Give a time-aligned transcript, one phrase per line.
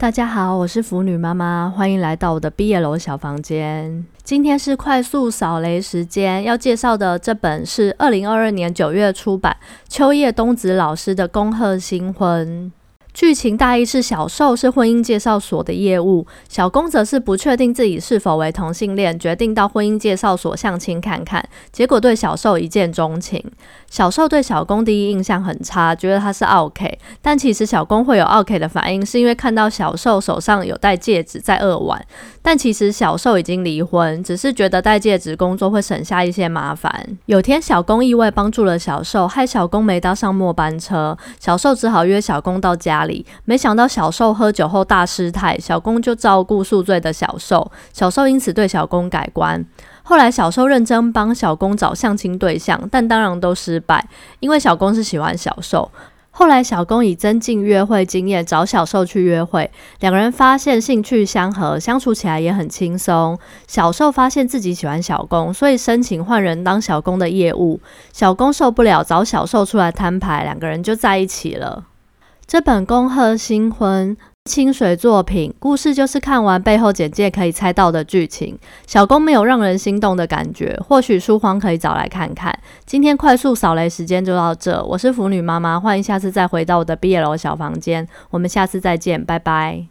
[0.00, 4.02] 大家好，我是腐女妈妈，欢迎来到我的毕业楼小房间。
[4.22, 9.54] 今天是快速扫雷时间，要介绍的这本是二零二二年九月出版，
[9.90, 12.72] 秋叶冬子老师的《恭贺新婚》。
[13.12, 23.44] 剧情大意是小受是婚姻介绍所的业务，小公则是不确定自己是否为同性恋，决定到婚姻介绍所相亲看看，结果对小受一见钟情。
[23.88, 32.00] 小受对小公第一印象很差，觉得他是 OK，但其实小公会有 OK 的反应，是因为看到小受手上有戴戒指在扼腕，
[32.40, 37.04] 但其实小受已经离婚，只是觉得戴戒指工作会省下一些麻烦。
[37.26, 42.99] 有天小公意外帮助了小受，害小公没搭上末班车，小受只好约小公到家。
[43.04, 49.64] 里没想到小受喝酒后大失态，小公就照顾宿醉的小受，小受因此对小公改观。
[50.02, 54.06] 后来小受认真帮小公找相亲对象，但当然都失败，
[54.40, 55.90] 因为小公是喜欢小受。
[56.32, 63.36] 后来小公以增进约会经验找小受去约会，两个人发现兴趣相合，相处起来也很轻松。
[63.66, 67.80] 小受发现自己喜欢小公，所以申请换人当小公的业务。
[68.12, 71.84] 小公受不了，找小受出来摊牌，两个人就在一起了。
[72.50, 78.58] 这本《恭贺新婚》清水作品，故事就是看完背后简介可以猜到的剧情。
[78.88, 82.52] 小宫没有让人心动的感觉，或许书荒可以找来看看。
[82.84, 89.86] 今天快速扫雷时间就到这，我是腐女妈妈，欢迎下次再回到我的毕业楼小房间，我们下次再见，拜拜。